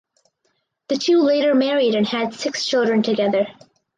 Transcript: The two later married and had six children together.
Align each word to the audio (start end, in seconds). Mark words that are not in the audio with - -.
The 0.87 0.97
two 0.97 1.21
later 1.21 1.53
married 1.53 1.93
and 1.93 2.07
had 2.07 2.33
six 2.33 2.65
children 2.65 3.03
together. 3.03 3.45